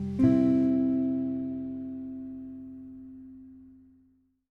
[0.00, 0.29] Mm-hmm.